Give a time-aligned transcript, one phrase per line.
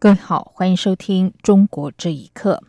[0.00, 2.62] 各位好，欢迎收听《中国这一刻》。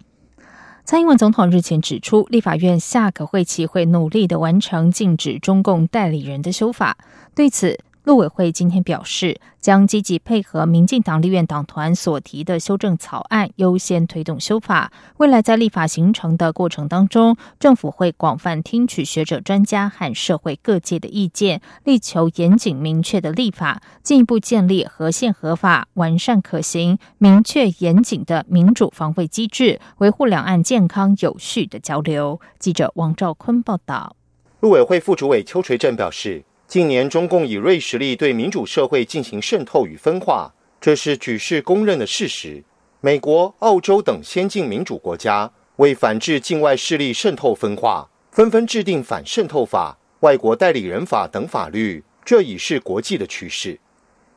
[0.84, 6.98] 蔡英文总统日前指出，立法院下个会期会努力的完成禁止中共代理人的修法。
[7.36, 7.78] 对此，
[8.10, 14.92] 陆委会今天表示，将积极配合民进党立院党团所提的修正草案，优先推动修法。
[15.18, 32.42] 未来在立法形成的过程当中，政府会广泛听取学者、专家和社会各界的意见，力求严谨明确的立法，进一步建立合宪合法、完善可行、明确严谨的民主防卫机制，维护两岸健康有序的交流。
[32.58, 34.16] 记者王兆坤报道。
[34.62, 36.44] 陆委会副主委邱垂正表示。
[36.70, 42.64] 近年，中共以锐实力对民主社会进行渗透与分化，这是举世公认的事实。
[43.02, 53.80] 美国、澳洲等先进民主国家为反制境外势力渗透分化，纷纷制定反渗透法、外国代理人法等法律，这已是国际的趋势。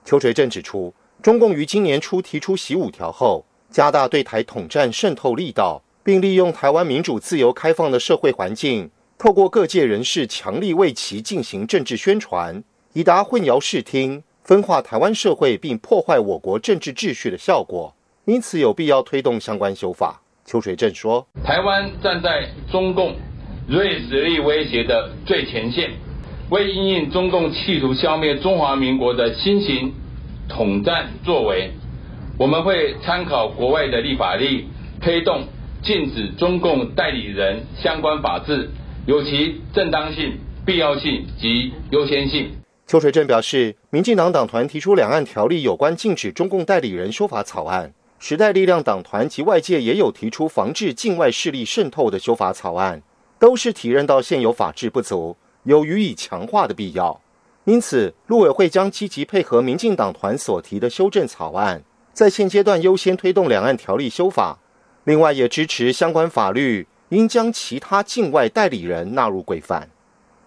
[0.02, 8.90] 邱垂正指出，中共于今年初提出“习五条”后，加大对台统战渗透力道，并利用台湾民主自由开放的社会环境。
[9.22, 20.20] 透过各界人士强力为其进行政治宣传，以达混淆视听、分化台湾社会并破坏我国政治秩序的效果，因此有必要推动相关修法。
[20.44, 23.14] 邱水正说：“台湾站在中共
[23.68, 25.92] 锐实力威胁的最前线，
[26.50, 29.92] 为应应中共企图消灭中华民国的新型
[30.48, 31.70] 统战作为，
[32.36, 34.66] 我们会参考国外的立法例，
[35.00, 35.44] 推动
[35.80, 38.68] 禁止中共代理人相关法制。”
[39.04, 42.52] 有其正当性、必要性及优先性。
[42.86, 53.02] 邱垂正表示，民进党党团提出两岸条例有关禁止中共代理人修法草案，时代力量党团及外界也有提出防治境外势力渗透的修法草案，
[53.40, 57.20] 都是体认到现有法制不足，有予以强化的必要。
[57.64, 64.60] 因此，陆委会将积极配合民进党团所提的修正草案，在现阶段优先推动两岸条例修法，
[65.02, 66.86] 另外也支持相关法律。
[67.12, 69.90] 应将其他境外代理人纳入规范。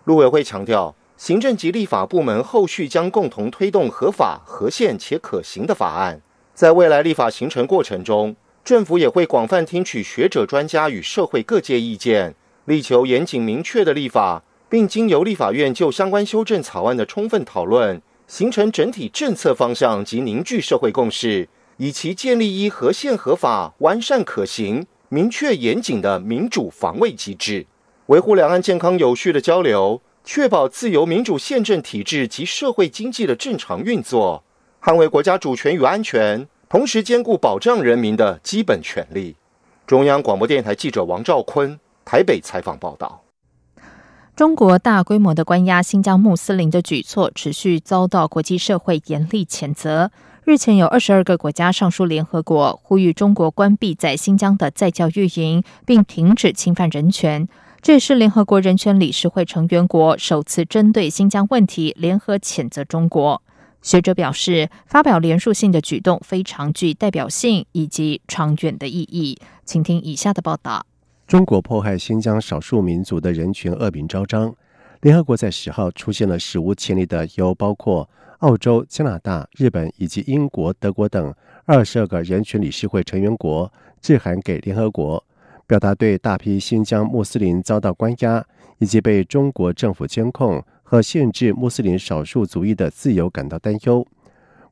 [0.06, 6.20] 陆委会强调，行政及立法部门后续将共同推动合法、合宪且可行的法案。
[6.56, 12.34] 在未来立法形成过程中，政府也会广泛听取学者、专家与社会各界意见，
[12.66, 21.48] 力求严谨明确的立法，并经由立法院就相关修正草案的充分讨论，形成整体政策方向及凝聚社会共识，
[21.78, 24.88] 以其建立一合宪合法、完善可行。
[25.16, 27.66] 明确严谨的民主防卫机制，
[28.08, 34.44] 维护两岸健康有序的交流，确保自由民主宪政体制及社会经济的正常运作，
[34.82, 39.38] 捍卫国家主权与安全，同时兼顾保障人民的基本权利。
[39.88, 43.22] 中央广播电台记者王兆坤台北采访报道。
[44.36, 50.12] 中国大规模的关押新疆穆斯林的举措持续遭到国际社会严厉谴责。
[50.46, 57.48] 日前，有二十二个国家上书联合国，呼吁中国关闭在新疆的在教育营，并停止侵犯人权。
[57.82, 63.42] 这也是联合国人权理事会成员国首次针对新疆问题联合谴责中国。
[63.82, 69.40] 学者表示，发表连署性的举动非常具代表性以及长远的意义。
[69.64, 70.86] 请听以下的报道：
[71.26, 74.54] 中国迫害新疆少数民族的人权恶名昭彰，
[75.06, 78.10] 联合国在十号出现了史无前例的由包括。
[78.40, 81.34] 澳洲、加拿大、日本以及英国、德国等
[81.64, 83.72] 二十二个人权理事会成员国
[84.02, 85.24] 致函给联合国，
[85.68, 88.44] 表达对大批新疆穆斯林遭到关押
[88.80, 94.06] 以及被中国政府监控和限制穆斯林少数族裔的自由感到担忧。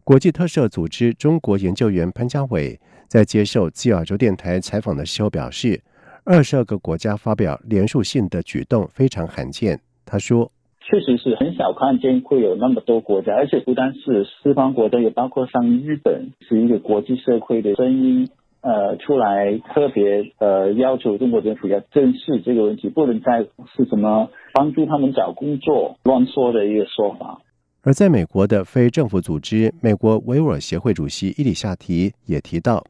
[0.04, 5.80] 国际特赦组织中国研究员潘家伟在接受自由亚洲电台采访的时候表示
[6.26, 9.80] ：“二十二个国家发表连署性的举动非常罕见。”
[10.14, 10.52] 他说。
[10.86, 18.28] 确实是很少看见会有那么多国家，而且不单是西方国家，也包括像日本，是一个国际社会的声音，
[18.60, 27.40] 呃，出来特别呃要求中国政府要正视这个问题，不能再是什么帮助他们找工作乱说的一个说法。
[27.82, 32.84] 而在美国的非政府组织美国维吾尔协会主席伊里夏提也提到，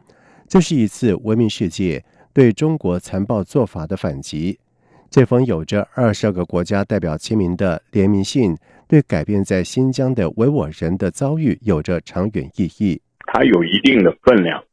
[0.47, 2.03] 这是一次文明世界
[2.33, 4.57] 对中国残暴做法的反击。
[5.13, 8.57] 这封有着二十二个国家代表签名的联名信，
[8.89, 12.99] 对改变在新疆的维吾尔人的遭遇有着长远意义。
[13.27, 14.63] 它有一定的分量，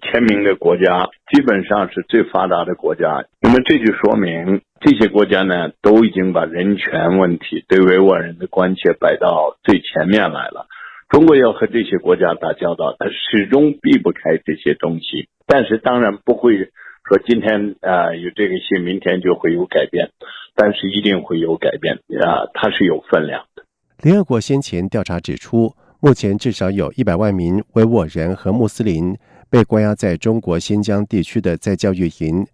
[0.00, 3.24] 签名的国家，基本上是最发达的国家。
[3.40, 10.68] 那么这就说明这些国家呢，都已经把人权问题、对维吾尔人的关切摆到最前面来了。
[11.08, 15.26] 中国要和这些国家打交道，它始终避不开这些东西。
[15.48, 16.70] 但是当然不会
[17.10, 20.08] 说今天啊有这个信，明天就会有改变，
[20.54, 23.64] 但是一定会有改变啊，它是有分量的。
[24.02, 29.18] 联合国先前调查指出，目前至少有一百万名维吾尔人和穆斯林
[29.50, 32.46] 被关押在中国新疆地区的在教育营。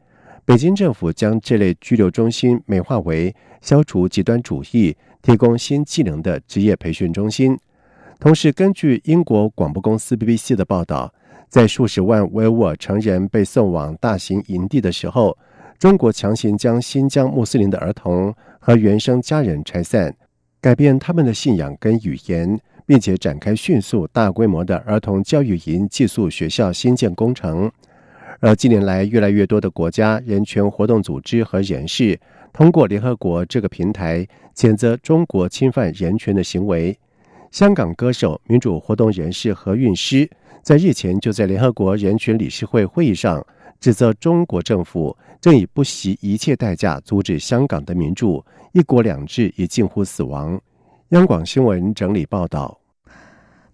[0.46, 7.58] 北京政府将这类拘留中心美化为消除极端主义、提供新技能的职业培训中心。
[8.18, 11.12] 同时，根据英国广播公司 BBC 的报道，
[11.48, 15.36] 在数十万维吾尔成人被送往大型营地的时候，
[15.78, 20.14] 中国强行将新疆穆斯林的儿童和原生家人拆散，
[20.60, 27.70] 改变他们的信仰跟语言，并且展开迅速大规模的儿童教育营寄宿学校新建工程。
[28.40, 32.18] 而近年来，越来越多的国家、人权活动组织和人士
[32.52, 36.98] 通过联合国这个平台，谴责中国侵犯人权的行为。
[37.50, 40.28] 香港歌手、民主活动人士何韵诗
[40.66, 43.40] 在日前就在联合国人权理事会会议上
[43.78, 50.60] 指责中国政府正以不惜一切代价阻止香港的民主，一国两制已近乎死亡。
[51.10, 52.80] 央广新闻整理报道。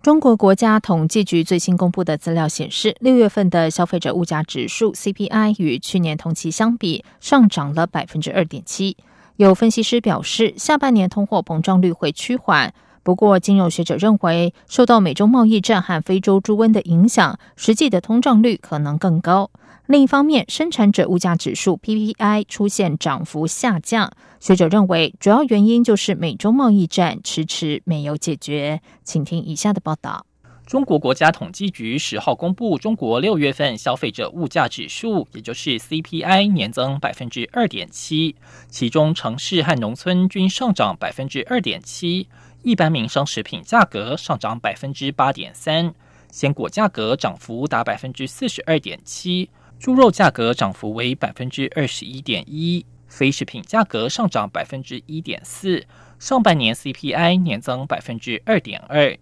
[0.02, 8.98] 中国国家统计局最新公布的资料显示，六月份的消费者物价指数 CPI 与去年同期相比上涨了百分之二点七。
[9.36, 12.74] 有分析师表示，下半年通货膨胀率会趋缓。
[13.02, 19.50] 不过，金融学者认为，受到美中贸易战和非洲猪瘟的影响，实际的通胀率可能更高。
[19.86, 28.80] 另一方面，生产者物价指数 PPI 出现涨幅下降，学者认为主要原因就是美中贸易战迟迟没有解决。
[29.02, 30.24] 请听以下的报道：
[30.64, 38.36] 中国国家统计局十号公布中国六月份消费者物价指数，也就是 CPI 年增百分之二点七，
[38.68, 42.28] 其中城市和农村均上涨百分之二点七。
[42.62, 45.92] 一般民生食品价格上涨百分之八点三，
[46.30, 49.50] 鲜果价格涨幅达百分之四十二点七，
[49.80, 55.84] 猪肉价格涨幅为百分之二十一点一，非食品价格上涨百分之一点四。
[56.20, 59.18] 上半年 CPI 年增百分之二点二。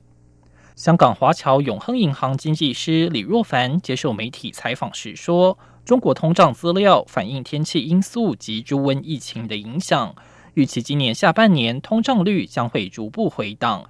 [0.76, 10.14] 香港华侨永亨银行经济师李若凡接受媒体采访时说：“中国通胀资料反映天气因素及猪瘟疫情的影响。”
[10.54, 13.88] 预期今年下半年通胀率将会逐步回档。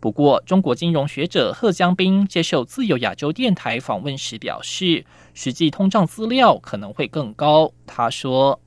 [0.00, 7.72] 不过，中国金融学者贺江斌接受自由亚洲电台访问时表示，实际通胀资料可能会更高。
[7.86, 8.60] 他说。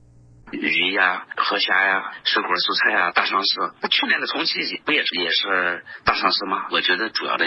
[0.52, 6.66] 鱼呀、河虾呀、水果蔬菜呀大上市，那去年的同期不也是也是大上市吗？
[6.70, 7.46] 我觉得主要的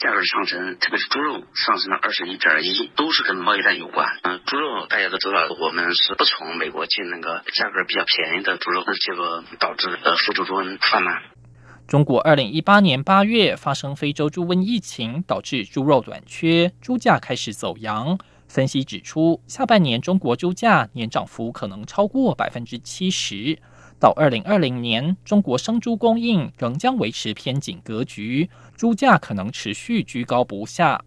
[0.00, 4.08] 价格上升，特别是猪肉上升了二十一点一，都是跟贸易战有关。
[4.22, 11.22] 嗯，猪肉大家都知道，我们是不从美国进那个价格比较便宜的猪肉，结果导致呃非洲猪瘟泛滥。
[11.86, 18.18] 中国二零一八年八月发生非洲猪瘟疫情，导致猪肉短缺，猪价开始走扬。
[18.50, 23.56] 分析指出，下半年中国猪价年涨幅可能超过百分之七十。
[24.00, 31.00] 到二零二零年，中国生猪供应仍将维持偏紧格局，猪价可能持续居高不下。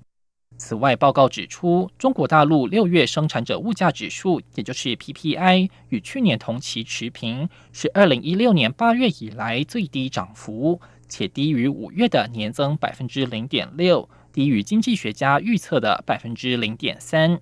[0.55, 10.79] 此外，报告指出，中国大陆六月生产者物价指数，也就是 PPI，与去年同期持平，是二零一六年八月以来最低涨幅，
[11.09, 14.07] 且低于五月的年增百分之零点六。
[14.33, 17.39] 低于经济学家预测的百分之零点三。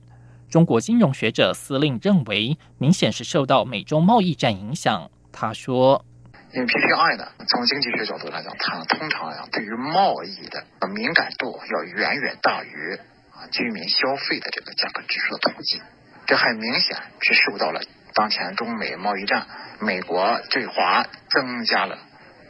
[0.49, 5.09] 中国金融学者司令认为，明显是受到美中贸易战影响。
[5.31, 6.03] 他说
[6.51, 12.99] ：“因为 PPI 呢，从经济学角度来讲，它通常呀，对于贸易的敏感度要远远大于
[13.31, 15.81] 啊居民消费的这个价格指数的统计。
[16.27, 17.79] 这很明显是受到了
[18.13, 19.47] 当前中美贸易战，
[19.79, 21.97] 美国对华增加了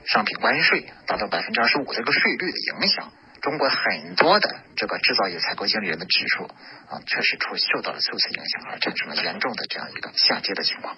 [0.05, 6.43] 商品关税，达到百分之二十五这个税率的影响。”中国很多的这个制造业采购经理人的指数
[6.87, 10.95] 啊，确实出受到了受此影响，而产生了严重的这样一个下跌的情况。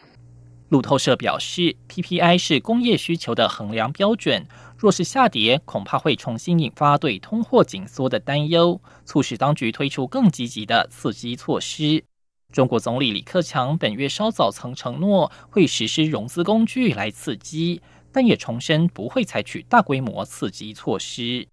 [0.68, 4.46] 路透社表示，PPI 是工业需求的衡量标准，
[4.78, 12.04] 若是下跌，恐怕会重新引发对通货紧缩的担忧，促使当局推出更积极的刺激措施。
[12.52, 17.82] 中国总理李克强本月稍早曾承诺会实施融资工具来刺激，
[18.12, 21.48] 但也重申不会采取大规模刺激措施。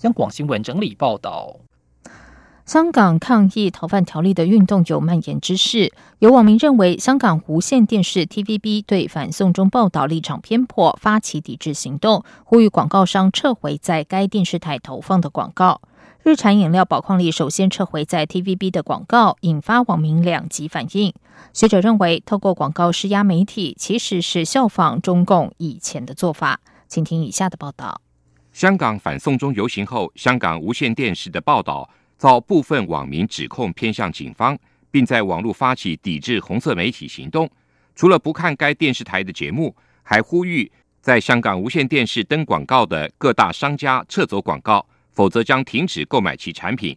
[0.00, 1.56] 央广新闻整理报道：
[2.66, 15.80] 香港抗议逃犯条例的运动有蔓延之势，有网民认为香港无线电视 TVB 对反送中报道立场偏颇，发起抵制行动，呼吁广告商撤回在该电视台投放的广告。
[16.24, 21.12] 日产饮料宝矿力首先撤回在 TVB 的广告，引发网民两极反应。
[21.52, 26.60] 学者认为，透过广告施压媒体，其实是效仿中共以前的做法。
[26.88, 28.00] 请听以下的报道：
[28.52, 34.58] 香港反送中游行后，香港无线电视的报道遭部分网民指控偏向警方，
[34.90, 37.50] 并在网络发起抵制红色媒体行动。
[37.94, 44.86] 除了不看该电视台的节目，还呼吁在香港无线电视登广告的各大商家撤走广告。
[45.14, 46.96] 否则将停止购买其产品。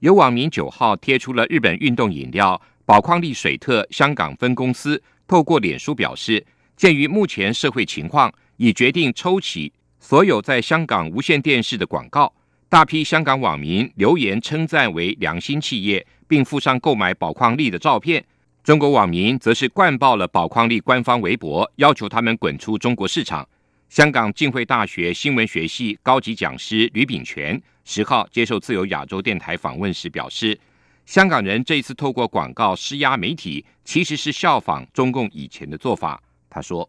[0.00, 6.44] 有网民九号贴出了日本运动饮料宝矿力水特香港分公司透过脸书表示，
[6.76, 9.72] 鉴于目前社会情况，已决定抽起
[10.06, 12.30] 所有在香港无线电视的广告。
[12.68, 18.22] 大批香港网民留言称赞为良心企业，并附上购买宝矿力的照片。
[18.62, 23.48] 中国网民则是灌爆了宝矿力官方微博，要求他们滚出中国市场。
[23.88, 30.58] 香港浸会大学新闻学系高级讲师吕炳全十号接受自由亚洲电台访问时表示，
[31.06, 36.22] 香港人这一次透过广告施压媒体，其实是效仿中共以前的做法。
[36.50, 36.88] 他说，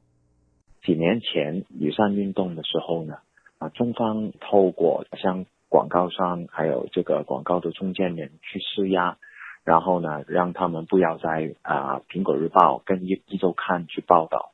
[0.85, 3.15] 几年前雨伞运动的时候呢，
[3.57, 9.17] 啊，中方透过向广告商还有这个广告的中间人去施压，
[9.63, 14.51] 然后呢，让他们不要在啊苹果日报跟一一周刊去报道。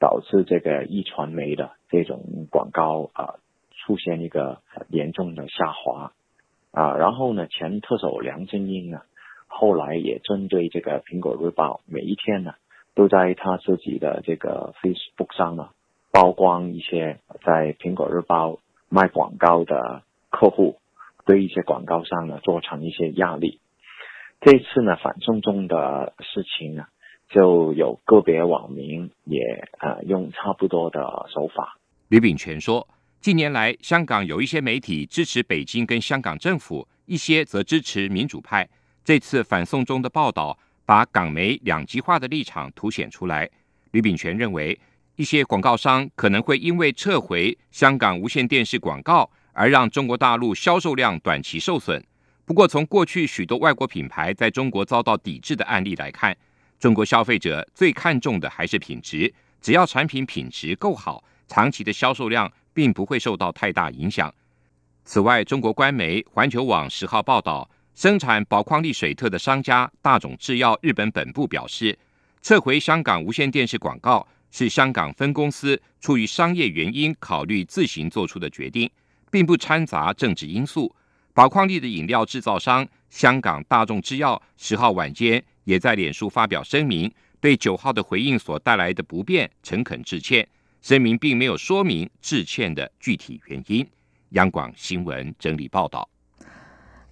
[0.00, 3.34] 导致这个一传媒的这种广告啊
[3.72, 6.12] 出现一个严重的下滑
[6.70, 9.00] 啊，然后呢，前特首梁振英呢，
[9.48, 12.54] 后来也针对这个苹果日报，每一天呢
[12.98, 15.68] 都在他自己的这个 Facebook 上呢
[16.10, 20.80] 曝光一些在苹果日报卖广告的客户，
[21.24, 23.60] 对一些广告商呢做成一些压力。
[24.40, 26.86] 这次呢反送中的事情呢。
[27.30, 31.76] 就有个别网民也呃用差不多的手法。
[32.08, 32.88] 吕炳全说，
[33.20, 38.66] 近年来香港有一些媒体支持北京跟香港政府，一些则支持民主派。
[39.04, 43.46] 这次反送中的报道，把港媒两极化的立场凸显出来。
[43.90, 44.80] 吕炳全认为，
[45.16, 52.02] 一些广告商可能会因为撤回香港无线电视广告，而让中国大陆销售量短期受损。
[52.46, 56.34] 不过，从过去许多外国品牌在中国遭到抵制的案例来看，
[56.80, 59.30] 中国消费者最看重的还是品质，
[59.60, 64.34] 只要产品品质够好，长期的销售量并不会受到太大影响。
[65.04, 67.68] 此外，中国官媒环球网十号报道，
[67.98, 71.98] 生产宝矿力水特的商家大种制药日本本部表示，
[72.40, 78.88] 撤回香港无线电视广告是香港分公司出于商业原因考虑自行做出的决定，
[79.32, 80.94] 并不掺杂政治因素。
[81.34, 85.44] 宝矿力的饮料制造商香港大众制药十号晚间。
[85.64, 90.46] 也在脸书发表声明，对九号的回应所带来的不便诚恳致歉。
[90.82, 93.84] 声明并没有说明致歉的具体原因。
[94.30, 96.08] 央广新闻整理报道。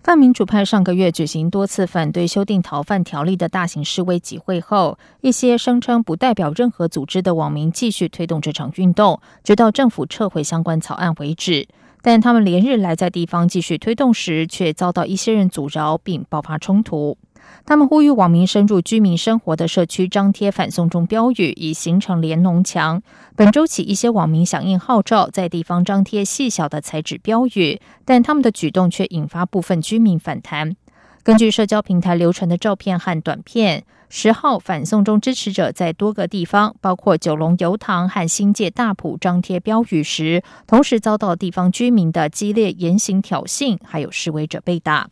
[0.07, 11.67] 泛民主派上个月举行多次反对修订逃犯条例的大型示威集会后，一些声称不代表任何组织的网民继续推动这场运动，直到政府撤回相关草案为止。
[12.03, 17.19] 但他们连日来在地方继续推动时，却遭到一些人阻挠，并爆发冲突。
[17.65, 23.03] 他们呼吁网民深入居民生活的社区，张贴反送中标语，以形成联农墙。
[23.35, 30.77] 本周起，一些网民响应号召，在地方张贴细小的彩纸标语，但他们的举动却引发部分居民反弹。
[31.23, 45.09] 根据社交平台流传的照片和短片，十号反送中支持者在多个地方，包括九龙油塘和新界大埔张贴标语时，同时遭到地方居民的激烈言行挑衅，还有示威者被打。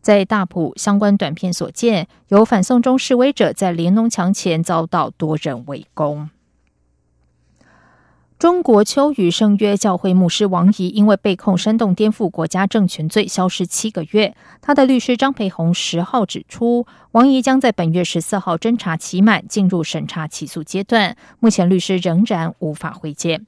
[0.00, 6.30] 在大埔相关短片所见，有反送中示威者在联农墙前遭到多人围攻。
[8.38, 14.36] 中国秋雨圣约教会牧师王怡因为被控煽动颠覆国家政权罪，消失七个月。
[14.60, 21.16] 他的律师张培红十号指出，王怡将在本月十四号侦查期满，进入审查起诉阶段。
[21.40, 23.46] 目前律师仍然无法会见。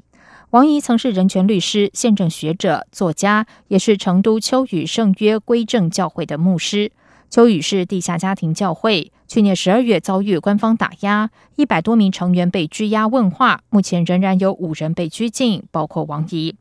[0.50, 6.90] 王怡曾是人权律师、宪政学者、作家，也是成都秋雨圣约归正教会的牧师。
[7.30, 16.56] 秋雨是地下家庭教会，去年十二月遭遇官方打压，一百多名成员被拘押问话，目前仍然有五人被拘禁，包括王怡。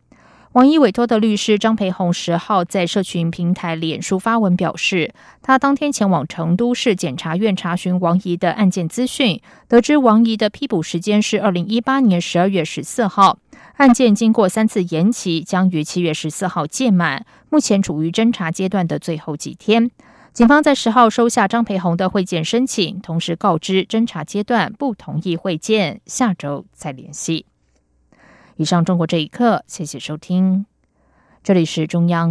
[0.52, 13.40] 王怡委托的律师张培红十号在社群平台脸书发文表示，他当天前往成都市检察院查询王怡的案件资讯，得知王怡的批捕时间是二零一八年十二月十四号。
[13.76, 19.92] 案件经过三次延期，将于七月十四号届满，目前处于侦查阶段的最后几天。
[20.38, 27.48] 警方在十号收下张培红的会见申请，同时告知侦查阶段不同意会见，下周再联系。
[28.56, 30.68] 以上，中国这一刻，谢谢收听，
[31.42, 32.26] 这里是中央。